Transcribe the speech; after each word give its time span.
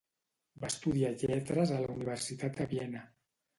Va 0.63 0.69
estudiar 0.73 1.11
lletres 1.25 1.75
a 1.77 1.83
la 1.85 1.93
Universitat 1.99 2.61
de 2.63 2.71
Viena. 2.75 3.07